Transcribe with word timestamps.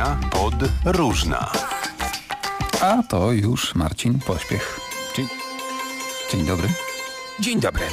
dnia 0.00 0.18
pod 0.30 0.54
Różna. 0.84 1.52
A 2.80 3.02
to 3.08 3.32
już 3.32 3.74
Marcin 3.74 4.18
Pośpiech. 4.18 4.80
Dzień, 5.16 5.26
Dzień 6.32 6.46
dobry. 6.46 6.68
Dzień 7.40 7.60
dobry. 7.60 7.84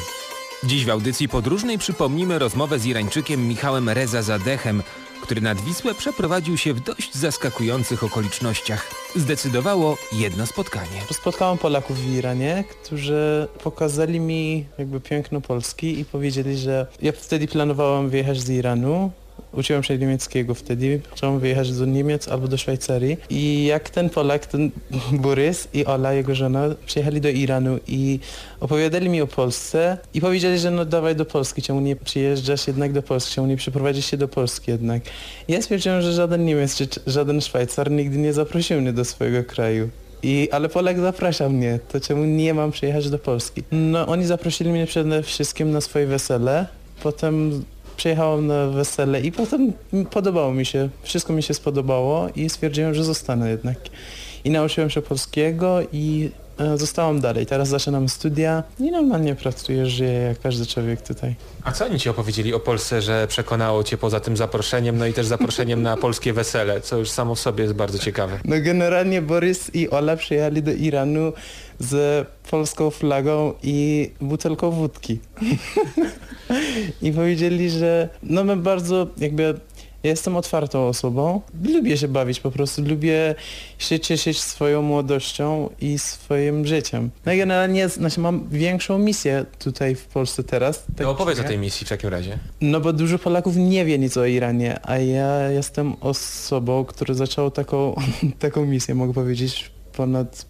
Dziś 0.64 0.86
w 0.86 0.90
audycji 0.90 1.30
podróżnej 1.30 1.78
przypomnimy 1.78 2.40
rozmowę 2.40 2.80
z 2.80 2.86
Irańczykiem 2.86 3.48
Michałem 3.48 3.90
Reza 3.90 4.22
Zadechem, 4.22 4.84
który 5.22 5.42
nad 5.42 5.62
Wisłę 5.62 5.96
przeprowadził 5.96 6.58
się 6.58 6.74
w 6.74 6.80
dość 6.80 7.16
zaskakujących 7.16 8.04
okolicznościach. 8.04 8.92
Zdecydowało 9.16 9.98
jedno 10.14 10.46
spotkanie. 10.46 11.02
Spotkałem 11.12 11.58
Polaków 11.58 11.98
w 11.98 12.14
Iranie, 12.16 12.64
którzy 12.70 13.48
pokazali 13.64 14.20
mi 14.20 14.66
jakby 14.78 15.00
piękno 15.00 15.42
Polski 15.42 16.00
i 16.00 16.06
powiedzieli, 16.06 16.58
że 16.58 16.88
ja 17.02 17.12
wtedy 17.12 17.48
planowałem 17.48 18.10
wyjechać 18.10 18.40
z 18.40 18.50
Iranu, 18.50 19.12
Uczyłem 19.58 19.84
się 19.84 19.98
niemieckiego 19.98 20.54
wtedy, 20.54 21.02
chciałem 21.14 21.40
wyjechać 21.40 21.72
do 21.72 21.86
Niemiec 21.86 22.28
albo 22.28 22.48
do 22.48 22.58
Szwajcarii 22.58 23.18
i 23.30 23.66
jak 23.66 23.90
ten 23.90 24.10
Polak, 24.10 24.46
ten 24.46 24.72
Borys 25.12 25.68
i 25.74 25.86
Ola, 25.86 26.14
jego 26.14 26.36
żona, 26.36 26.66
przyjechali 26.86 27.22
do 27.22 27.30
Iranu 27.30 27.80
i 27.88 28.20
opowiadali 28.60 29.10
mi 29.10 29.22
o 29.22 29.28
Polsce 29.28 29.98
i 30.14 30.22
powiedzieli, 30.22 30.60
że 30.60 30.72
no 30.72 30.86
dawaj 30.86 31.16
do 31.16 31.26
Polski, 31.26 31.62
czemu 31.62 31.80
nie 31.80 31.96
przyjeżdżasz 31.96 32.68
jednak 32.68 32.94
do 32.94 33.04
Polski, 33.04 33.36
czemu 33.36 33.48
nie 33.48 33.58
przeprowadzisz 33.58 34.06
się 34.06 34.18
do 34.18 34.28
Polski 34.28 34.72
jednak. 34.72 35.02
Ja 35.48 35.62
stwierdziłem, 35.62 36.02
że 36.02 36.14
żaden 36.14 36.46
Niemiec 36.46 36.76
czy 36.76 36.88
żaden 37.08 37.42
Szwajcar 37.42 37.92
nigdy 37.92 38.18
nie 38.18 38.34
zaprosił 38.34 38.82
mnie 38.82 38.94
do 38.94 39.06
swojego 39.06 39.44
kraju. 39.44 39.90
I, 40.24 40.50
ale 40.52 40.70
Polak 40.70 41.00
zaprasza 41.00 41.50
mnie, 41.50 41.80
to 41.92 42.00
czemu 42.00 42.26
nie 42.26 42.54
mam 42.54 42.72
przyjechać 42.72 43.10
do 43.10 43.20
Polski? 43.20 43.64
No 43.72 44.08
oni 44.08 44.26
zaprosili 44.26 44.70
mnie 44.70 44.86
przede 44.86 45.24
wszystkim 45.24 45.72
na 45.72 45.82
swoje 45.82 46.08
wesele, 46.08 46.66
potem 47.04 47.64
przyjechałem 47.98 48.48
na 48.48 48.68
wesele 48.68 49.22
i 49.22 49.32
potem 49.32 49.74
podobało 50.12 50.54
mi 50.54 50.66
się, 50.66 50.90
wszystko 51.04 51.34
mi 51.34 51.44
się 51.44 51.54
spodobało 51.54 52.30
i 52.36 52.50
stwierdziłem, 52.50 52.94
że 52.94 53.04
zostanę 53.04 53.50
jednak. 53.50 53.78
I 54.48 54.50
nauczyłem 54.50 54.90
się 54.90 55.02
polskiego 55.02 55.80
i 55.94 56.30
e, 56.60 56.78
zostałam 56.78 57.20
dalej. 57.22 57.46
Teraz 57.46 57.68
zaczynam 57.68 58.10
studia 58.10 58.64
i 58.80 58.92
normalnie 58.92 59.36
pracuję, 59.36 59.86
żyję 59.86 60.12
jak 60.12 60.40
każdy 60.40 60.66
człowiek 60.66 61.02
tutaj. 61.02 61.36
A 61.64 61.72
co 61.72 61.86
oni 61.86 62.00
ci 62.00 62.10
opowiedzieli 62.10 62.54
o 62.54 62.60
Polsce, 62.60 63.02
że 63.02 63.28
przekonało 63.28 63.84
cię 63.84 63.98
poza 63.98 64.20
tym 64.20 64.38
zaproszeniem, 64.38 64.98
no 64.98 65.06
i 65.06 65.14
też 65.14 65.26
zaproszeniem 65.26 65.82
na 65.82 65.98
polskie 65.98 66.34
wesele, 66.34 66.82
co 66.82 66.98
już 66.98 67.10
samo 67.10 67.36
w 67.36 67.40
sobie 67.40 67.64
jest 67.64 67.76
bardzo 67.76 68.00
ciekawe. 68.00 68.40
No 68.46 68.56
generalnie 68.62 69.22
Borys 69.22 69.76
i 69.76 69.90
Ola 69.90 70.16
przyjechali 70.16 70.64
do 70.64 70.72
Iranu 70.72 71.34
z 71.80 72.28
polską 72.50 72.90
flagą 72.90 73.54
i 73.64 74.12
butelką 74.22 74.72
wódki. 74.72 75.20
I 77.02 77.12
powiedzieli, 77.12 77.70
że 77.70 78.10
no 78.24 78.44
my 78.44 78.56
bardzo 78.56 79.08
jakby 79.18 79.60
ja 80.08 80.12
jestem 80.12 80.36
otwartą 80.36 80.88
osobą. 80.88 81.42
Lubię 81.64 81.98
się 81.98 82.08
bawić 82.08 82.40
po 82.40 82.52
prostu, 82.52 82.82
lubię 82.82 83.36
się 83.78 84.00
cieszyć 84.00 84.42
swoją 84.42 84.82
młodością 84.82 85.70
i 85.82 86.00
swoim 86.00 86.66
życiem. 86.66 87.10
No 87.26 87.34
i 87.34 87.38
generalnie 87.38 87.90
znaczy, 87.90 88.20
mam 88.20 88.50
większą 88.50 88.98
misję 88.98 89.46
tutaj 89.60 89.96
w 89.96 90.06
Polsce 90.06 90.44
teraz. 90.44 90.86
Tak 90.86 91.06
no 91.06 91.12
opowiedz 91.12 91.40
o 91.40 91.44
tej 91.44 91.58
misji 91.58 91.86
w 91.86 91.90
takim 91.90 92.10
razie. 92.10 92.40
No 92.62 92.80
bo 92.80 92.94
dużo 92.94 93.20
Polaków 93.20 93.56
nie 93.56 93.86
wie 93.86 94.00
nic 94.00 94.18
o 94.18 94.26
Iranie, 94.26 94.80
a 94.84 94.98
ja 94.98 95.50
jestem 95.50 95.94
osobą, 96.02 96.86
która 96.86 97.14
zaczęła 97.14 97.52
taką, 97.52 97.96
taką 98.40 98.66
misję, 98.66 98.96
mogę 98.96 99.14
powiedzieć, 99.14 99.72
ponad 99.94 100.46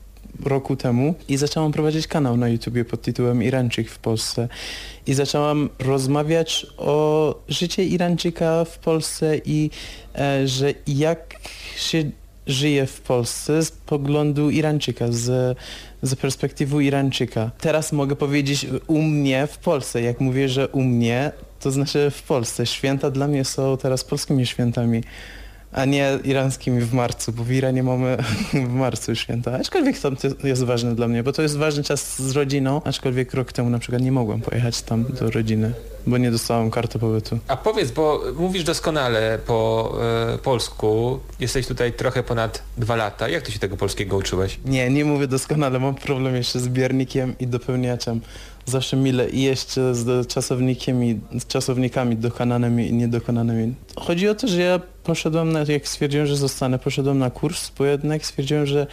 roku 0.46 0.76
temu 0.76 1.16
i 1.28 1.38
zaczęłam 1.38 1.72
prowadzić 1.72 2.08
kanał 2.08 2.38
na 2.38 2.50
YouTubie 2.50 2.86
pod 2.86 3.02
tytułem 3.02 3.44
Irańczyk 3.44 3.90
w 3.90 4.00
Polsce 4.00 4.48
i 5.08 5.14
zaczęłam 5.14 5.70
rozmawiać 5.80 6.68
o 6.78 7.36
życiu 7.48 7.82
Irańczyka 7.82 8.66
w 8.66 8.80
Polsce 8.80 9.38
i 9.46 9.70
e, 10.16 10.48
że 10.48 10.74
jak 10.88 11.36
się 11.76 12.04
żyje 12.48 12.86
w 12.86 13.02
Polsce 13.02 13.64
z 13.64 13.72
poglądu 13.72 14.50
Irańczyka, 14.50 15.06
z, 15.10 15.58
z 16.02 16.16
perspektywy 16.16 16.84
Irańczyka. 16.84 17.52
Teraz 17.58 17.92
mogę 17.94 18.16
powiedzieć 18.16 18.68
u 18.88 19.02
mnie 19.02 19.48
w 19.48 19.58
Polsce. 19.58 20.02
Jak 20.02 20.20
mówię, 20.20 20.50
że 20.50 20.68
u 20.68 20.84
mnie, 20.84 21.32
to 21.60 21.72
znaczy 21.72 22.12
w 22.12 22.24
Polsce. 22.24 22.66
Święta 22.66 23.12
dla 23.12 23.28
mnie 23.28 23.46
są 23.46 23.78
teraz 23.78 24.04
polskimi 24.04 24.46
świętami 24.46 25.04
a 25.72 25.86
nie 25.86 26.20
iranskimi 26.24 26.82
w 26.82 26.94
marcu, 26.94 27.32
bo 27.32 27.44
w 27.44 27.52
Iranie 27.52 27.84
mamy 27.84 28.18
w 28.70 28.74
marcu 28.74 29.16
święta. 29.16 29.54
Aczkolwiek 29.54 30.00
to 30.42 30.48
jest 30.48 30.64
ważne 30.64 30.96
dla 30.96 31.08
mnie, 31.08 31.24
bo 31.24 31.32
to 31.32 31.42
jest 31.42 31.58
ważny 31.58 31.84
czas 31.84 32.22
z 32.22 32.32
rodziną, 32.32 32.82
aczkolwiek 32.84 33.34
rok 33.34 33.54
temu 33.54 33.70
na 33.70 33.80
przykład 33.80 34.02
nie 34.02 34.12
mogłem 34.12 34.42
pojechać 34.42 34.82
tam 34.82 35.04
do 35.04 35.32
rodziny, 35.32 35.74
bo 36.08 36.18
nie 36.18 36.32
dostałem 36.32 36.72
karty 36.72 37.00
pobytu. 37.00 37.40
A 37.48 37.58
powiedz, 37.58 37.92
bo 37.92 38.22
mówisz 38.40 38.64
doskonale 38.64 39.40
po 39.48 39.94
e, 40.34 40.38
polsku, 40.38 41.20
jesteś 41.40 41.68
tutaj 41.68 41.94
trochę 41.94 42.24
ponad 42.24 42.64
dwa 42.78 42.96
lata. 42.96 43.30
Jak 43.30 43.44
ty 43.44 43.52
się 43.52 43.60
tego 43.60 43.78
polskiego 43.78 44.18
uczyłeś? 44.18 44.60
Nie, 44.66 44.90
nie 44.90 45.06
mówię 45.06 45.28
doskonale, 45.28 45.80
mam 45.80 45.96
problem 45.96 46.36
jeszcze 46.36 46.60
z 46.60 46.68
biernikiem 46.68 47.36
i 47.40 47.48
dopełniaczem 47.48 48.22
zawsze 48.68 48.98
mile 48.98 49.30
i 49.30 49.42
jeszcze 49.42 49.96
z 49.96 50.28
czasownikami, 50.28 51.20
z 51.40 51.48
czasownikami 51.48 52.16
dokonanymi 52.16 52.88
i 52.88 52.94
niedokonanymi. 52.94 53.76
Chodzi 53.96 54.30
o 54.30 54.36
to, 54.36 54.48
że 54.48 54.62
ja 54.62 54.80
poszedłem, 55.08 55.52
na, 55.52 55.60
jak 55.68 55.88
stwierdziłem, 55.88 56.28
że 56.28 56.38
zostanę, 56.38 56.80
poszedłem 56.80 57.20
na 57.20 57.30
kurs, 57.30 57.72
bo 57.78 57.86
jednak 57.86 58.26
stwierdziłem, 58.26 58.66
że 58.66 58.88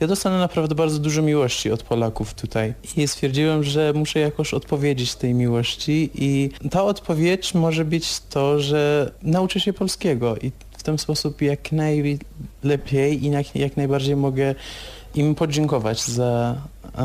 ja 0.00 0.06
dostanę 0.06 0.38
naprawdę 0.38 0.74
bardzo 0.74 0.98
dużo 0.98 1.22
miłości 1.22 1.70
od 1.70 1.82
Polaków 1.82 2.34
tutaj. 2.34 2.74
I 2.96 3.08
stwierdziłem, 3.08 3.64
że 3.64 3.92
muszę 3.92 4.20
jakoś 4.20 4.54
odpowiedzieć 4.54 5.14
tej 5.14 5.34
miłości 5.34 6.10
i 6.14 6.50
ta 6.70 6.82
odpowiedź 6.82 7.54
może 7.54 7.84
być 7.84 8.20
to, 8.20 8.60
że 8.60 9.10
nauczę 9.22 9.60
się 9.60 9.72
polskiego 9.72 10.36
i 10.36 10.52
w 10.78 10.82
ten 10.82 10.98
sposób 10.98 11.42
jak 11.42 11.72
najlepiej 11.72 13.24
i 13.24 13.30
jak, 13.30 13.56
jak 13.56 13.76
najbardziej 13.76 14.16
mogę 14.16 14.54
im 15.14 15.34
podziękować 15.34 16.02
za, 16.02 16.56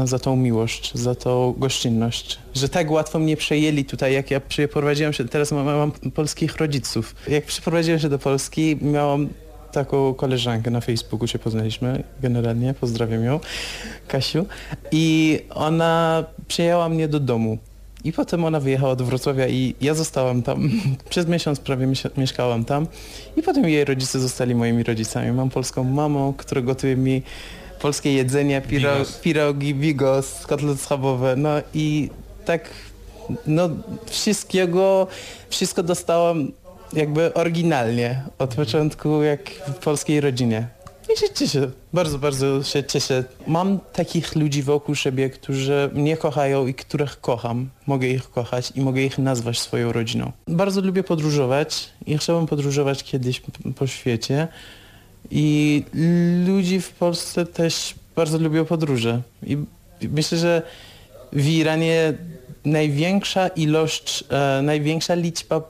za 0.05 0.19
tą 0.19 0.35
miłość, 0.35 0.91
za 0.95 1.15
tą 1.15 1.53
gościnność. 1.57 2.39
Że 2.55 2.69
tak 2.69 2.91
łatwo 2.91 3.19
mnie 3.19 3.37
przejęli 3.37 3.85
tutaj, 3.85 4.13
jak 4.13 4.31
ja 4.31 4.39
przyprowadziłem 4.39 5.13
się, 5.13 5.25
teraz 5.27 5.51
mam, 5.51 5.65
mam 5.65 5.91
polskich 5.91 6.57
rodziców. 6.57 7.15
Jak 7.27 7.45
przyprowadziłem 7.45 7.99
się 7.99 8.09
do 8.09 8.19
Polski, 8.19 8.77
miałam 8.81 9.29
taką 9.71 10.13
koleżankę 10.13 10.71
na 10.71 10.81
Facebooku 10.81 11.27
się 11.27 11.39
poznaliśmy 11.39 12.03
generalnie, 12.21 12.73
pozdrawiam 12.73 13.23
ją, 13.23 13.39
Kasiu. 14.07 14.45
I 14.91 15.39
ona 15.49 16.23
przyjęła 16.47 16.89
mnie 16.89 17.07
do 17.07 17.19
domu. 17.19 17.57
I 18.03 18.11
potem 18.11 18.45
ona 18.45 18.59
wyjechała 18.59 18.95
do 18.95 19.05
Wrocławia 19.05 19.47
i 19.47 19.75
ja 19.81 19.93
zostałam 19.93 20.43
tam. 20.43 20.69
Przez 21.09 21.27
miesiąc 21.27 21.59
prawie 21.59 21.87
mieszkałam 22.17 22.65
tam. 22.65 22.87
I 23.37 23.41
potem 23.41 23.69
jej 23.69 23.85
rodzice 23.85 24.19
zostali 24.19 24.55
moimi 24.55 24.83
rodzicami. 24.83 25.31
Mam 25.31 25.49
polską 25.49 25.83
mamą, 25.83 26.33
która 26.37 26.61
gotuje 26.61 26.95
mi 26.95 27.21
polskie 27.83 28.13
jedzenie, 28.13 28.61
piro, 28.61 28.93
bigos. 28.93 29.19
pirogi, 29.19 29.75
bigos, 29.75 30.45
kotlety 30.45 30.77
schabowe, 30.77 31.35
no 31.35 31.49
i 31.73 32.09
tak, 32.45 32.69
no 33.47 33.69
wszystkiego, 34.05 35.07
wszystko 35.49 35.83
dostałam 35.83 36.51
jakby 36.93 37.33
oryginalnie 37.33 38.23
od 38.39 38.55
początku 38.55 39.23
jak 39.23 39.49
w 39.49 39.73
polskiej 39.73 40.21
rodzinie. 40.21 40.67
I 41.15 41.19
się 41.19 41.33
cieszę, 41.33 41.71
bardzo, 41.93 42.19
bardzo 42.19 42.63
się 42.63 42.83
cieszę. 42.83 43.23
Mam 43.47 43.79
takich 43.93 44.35
ludzi 44.35 44.63
wokół 44.63 44.95
siebie, 44.95 45.29
którzy 45.29 45.89
mnie 45.93 46.17
kochają 46.17 46.67
i 46.67 46.73
których 46.73 47.21
kocham. 47.21 47.69
Mogę 47.87 48.07
ich 48.07 48.31
kochać 48.31 48.71
i 48.75 48.81
mogę 48.81 49.01
ich 49.01 49.17
nazwać 49.17 49.59
swoją 49.59 49.91
rodziną. 49.91 50.31
Bardzo 50.47 50.81
lubię 50.81 51.03
podróżować 51.03 51.89
i 52.05 52.17
chciałbym 52.17 52.47
podróżować 52.47 53.03
kiedyś 53.03 53.41
po 53.75 53.87
świecie. 53.87 54.47
I 55.35 55.83
ludzi 56.47 56.81
w 56.81 56.89
Polsce 56.91 57.45
też 57.45 57.95
bardzo 58.15 58.37
lubią 58.37 58.65
podróże. 58.65 59.21
I 59.43 59.57
myślę, 60.01 60.37
że 60.37 60.61
w 61.31 61.47
Iranie 61.47 62.13
największa 62.65 63.47
ilość, 63.47 64.23
e, 64.29 64.61
największa 64.61 65.15
liczba 65.15 65.61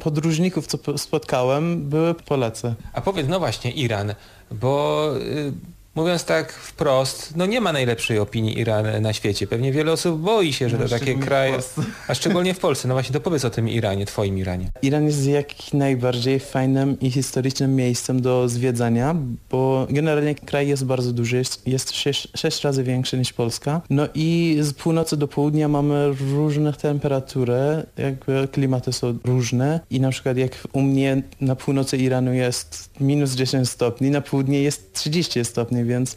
podróżników, 0.00 0.66
co 0.66 0.98
spotkałem, 0.98 1.88
były 1.88 2.14
Polacy. 2.14 2.74
A 2.92 3.00
powiedz, 3.00 3.26
no 3.28 3.38
właśnie, 3.38 3.70
Iran, 3.70 4.14
bo 4.50 5.10
y, 5.16 5.52
Mówiąc 6.00 6.24
tak 6.24 6.52
wprost, 6.52 7.36
no 7.36 7.46
nie 7.46 7.60
ma 7.60 7.72
najlepszej 7.72 8.18
opinii 8.18 8.58
Iran 8.58 9.02
na 9.02 9.12
świecie. 9.12 9.46
Pewnie 9.46 9.72
wiele 9.72 9.92
osób 9.92 10.20
boi 10.20 10.52
się, 10.52 10.68
że 10.68 10.78
no, 10.78 10.82
to 10.84 10.90
takie 10.90 11.14
kraje, 11.14 11.58
a 12.08 12.14
szczególnie 12.14 12.54
w 12.54 12.58
Polsce. 12.58 12.88
No 12.88 12.94
właśnie, 12.94 13.12
to 13.12 13.20
powiedz 13.20 13.44
o 13.44 13.50
tym 13.50 13.68
Iranie, 13.68 14.06
twoim 14.06 14.38
Iranie. 14.38 14.70
Iran 14.82 15.04
jest 15.04 15.26
jak 15.26 15.48
najbardziej 15.72 16.40
fajnym 16.40 17.00
i 17.00 17.10
historycznym 17.10 17.76
miejscem 17.76 18.22
do 18.22 18.48
zwiedzania, 18.48 19.16
bo 19.50 19.86
generalnie 19.90 20.34
kraj 20.34 20.68
jest 20.68 20.84
bardzo 20.84 21.12
duży, 21.12 21.36
jest, 21.36 21.66
jest 21.66 21.96
sześć, 21.96 22.28
sześć 22.34 22.64
razy 22.64 22.84
większy 22.84 23.18
niż 23.18 23.32
Polska. 23.32 23.80
No 23.90 24.08
i 24.14 24.58
z 24.60 24.72
północy 24.72 25.16
do 25.16 25.28
południa 25.28 25.68
mamy 25.68 26.14
różne 26.32 26.72
temperatury, 26.72 27.86
jakby 27.98 28.48
klimaty 28.52 28.92
są 28.92 29.18
różne 29.24 29.80
i 29.90 30.00
na 30.00 30.10
przykład 30.10 30.36
jak 30.36 30.52
u 30.72 30.80
mnie 30.80 31.22
na 31.40 31.56
północy 31.56 31.96
Iranu 31.96 32.32
jest 32.32 32.90
minus 33.00 33.32
10 33.32 33.68
stopni, 33.68 34.10
na 34.10 34.20
południe 34.20 34.62
jest 34.62 34.92
30 34.92 35.44
stopni 35.44 35.89
więc 35.90 36.16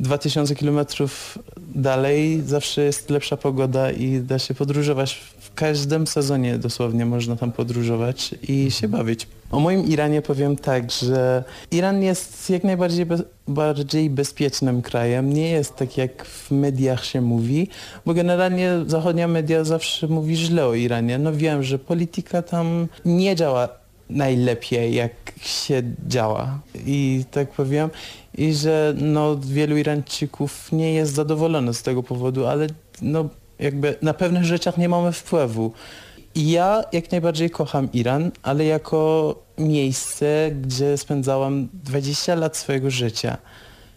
2000 0.00 0.54
kilometrów 0.54 1.38
dalej 1.74 2.42
zawsze 2.46 2.84
jest 2.84 3.10
lepsza 3.10 3.36
pogoda 3.36 3.90
i 3.90 4.20
da 4.20 4.38
się 4.38 4.54
podróżować 4.54 5.14
w 5.40 5.54
każdym 5.54 6.06
sezonie 6.06 6.58
dosłownie 6.58 7.06
można 7.06 7.36
tam 7.36 7.52
podróżować 7.52 8.34
i 8.48 8.70
się 8.70 8.88
bawić. 8.88 9.26
O 9.50 9.60
moim 9.60 9.86
Iranie 9.86 10.22
powiem 10.22 10.56
tak, 10.56 10.90
że 10.90 11.44
Iran 11.70 12.02
jest 12.02 12.50
jak 12.50 12.64
najbardziej 12.64 13.06
be 13.06 13.16
bardziej 13.48 14.10
bezpiecznym 14.10 14.82
krajem. 14.82 15.32
Nie 15.32 15.50
jest 15.50 15.76
tak 15.76 15.98
jak 15.98 16.24
w 16.24 16.50
mediach 16.50 17.04
się 17.04 17.20
mówi, 17.20 17.68
bo 18.06 18.14
generalnie 18.14 18.70
zachodnia 18.86 19.28
media 19.28 19.64
zawsze 19.64 20.08
mówi 20.08 20.36
źle 20.36 20.66
o 20.66 20.74
Iranie. 20.74 21.18
No 21.18 21.32
wiem, 21.32 21.62
że 21.62 21.78
polityka 21.78 22.42
tam 22.42 22.88
nie 23.04 23.36
działa 23.36 23.81
najlepiej, 24.12 24.94
jak 24.94 25.12
się 25.42 25.82
działa. 26.06 26.58
I 26.86 27.24
tak 27.30 27.50
powiem, 27.50 27.90
i 28.38 28.54
że 28.54 28.94
no, 28.96 29.36
wielu 29.36 29.76
Irańczyków 29.76 30.72
nie 30.72 30.94
jest 30.94 31.14
zadowolonych 31.14 31.74
z 31.74 31.82
tego 31.82 32.02
powodu, 32.02 32.46
ale 32.46 32.66
no, 33.02 33.28
jakby 33.58 33.96
na 34.02 34.14
pewnych 34.14 34.44
rzeczach 34.44 34.78
nie 34.78 34.88
mamy 34.88 35.12
wpływu. 35.12 35.72
I 36.34 36.50
ja 36.50 36.84
jak 36.92 37.10
najbardziej 37.10 37.50
kocham 37.50 37.92
Iran, 37.92 38.30
ale 38.42 38.64
jako 38.64 39.34
miejsce, 39.58 40.50
gdzie 40.62 40.96
spędzałam 40.96 41.68
20 41.84 42.34
lat 42.34 42.56
swojego 42.56 42.90
życia. 42.90 43.36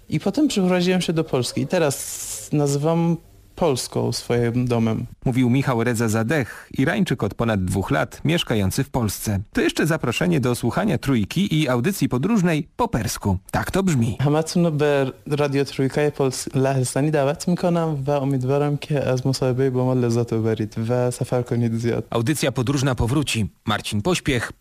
I 0.09 0.19
potem 0.19 0.47
przeprowadziłem 0.47 1.01
się 1.01 1.13
do 1.13 1.23
Polski 1.23 1.62
i 1.62 1.67
teraz 1.67 2.50
nazywam 2.53 3.17
Polską 3.56 4.12
swoim 4.12 4.66
domem. 4.66 5.06
Mówił 5.25 5.50
Michał 5.50 5.84
Reza 5.84 6.08
Zadeh, 6.08 6.69
Irańczyk 6.78 7.22
od 7.22 7.34
ponad 7.34 7.64
dwóch 7.64 7.90
lat, 7.90 8.20
mieszkający 8.25 8.84
w 8.84 8.90
Polsce. 8.90 9.40
To 9.52 9.60
jeszcze 9.60 9.87
zaproszenie 9.87 10.40
do 10.40 10.54
słuchania 10.54 10.98
Trójki 10.98 11.60
i 11.60 11.69
audycji 11.69 12.08
podróżnej 12.08 12.69
po 12.76 12.88
persku. 12.88 13.38
Tak 13.50 13.70
to 13.70 13.82
brzmi. 13.82 14.16
همتون 14.20 14.64
رو 14.64 14.70
به 14.70 15.12
رادیو 15.26 15.64
ترویکای 15.64 16.10
پولس 16.10 16.48
لهستانی 16.54 17.10
دعوت 17.10 17.48
میکنم 17.48 18.04
و 18.06 18.10
امیدوارم 18.10 18.76
که 18.76 19.08
از 19.08 19.26
مصاحبه 19.26 19.70
با 19.70 19.84
ما 19.84 19.94
لذت 19.94 20.34
ببرید 20.34 20.75
و 20.88 21.10
سفر 21.10 21.42
کنید 21.42 21.75
زیاد 21.75 22.04
Audycja 22.10 22.52
podróżna 22.52 22.94
powróci. 22.94 23.46
Marcin 23.69 24.02
Pośpiech, 24.02 24.52